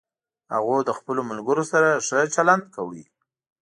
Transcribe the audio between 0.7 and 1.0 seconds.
له